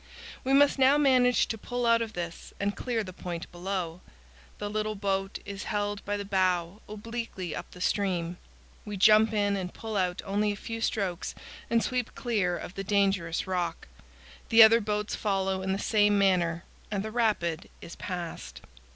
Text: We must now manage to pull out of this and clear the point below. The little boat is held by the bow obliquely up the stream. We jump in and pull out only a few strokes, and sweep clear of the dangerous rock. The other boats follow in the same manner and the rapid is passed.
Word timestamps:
We 0.43 0.51
must 0.53 0.79
now 0.79 0.97
manage 0.97 1.47
to 1.49 1.59
pull 1.59 1.85
out 1.85 2.01
of 2.01 2.13
this 2.13 2.55
and 2.59 2.75
clear 2.75 3.03
the 3.03 3.13
point 3.13 3.51
below. 3.51 4.01
The 4.57 4.67
little 4.67 4.95
boat 4.95 5.37
is 5.45 5.65
held 5.65 6.03
by 6.05 6.17
the 6.17 6.25
bow 6.25 6.81
obliquely 6.89 7.55
up 7.55 7.69
the 7.69 7.81
stream. 7.81 8.37
We 8.83 8.97
jump 8.97 9.31
in 9.31 9.55
and 9.55 9.71
pull 9.75 9.95
out 9.95 10.23
only 10.25 10.51
a 10.51 10.55
few 10.55 10.81
strokes, 10.81 11.35
and 11.69 11.83
sweep 11.83 12.15
clear 12.15 12.57
of 12.57 12.73
the 12.73 12.83
dangerous 12.83 13.45
rock. 13.45 13.87
The 14.49 14.63
other 14.63 14.81
boats 14.81 15.13
follow 15.13 15.61
in 15.61 15.71
the 15.71 15.77
same 15.77 16.17
manner 16.17 16.63
and 16.89 17.05
the 17.05 17.11
rapid 17.11 17.69
is 17.79 17.95
passed. 17.95 18.61